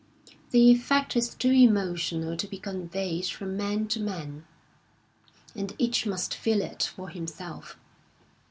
The 0.49 0.71
effect 0.71 1.15
is 1.15 1.35
too 1.35 1.51
emotional 1.51 2.35
to 2.35 2.47
be 2.47 2.57
conveyed 2.57 3.27
from 3.27 3.55
man 3.55 3.87
to 3.89 3.99
man, 3.99 4.47
and 5.55 5.75
each 5.77 6.07
must 6.07 6.33
feel 6.33 6.59
it 6.63 6.81
for 6.95 7.09
himself. 7.09 7.77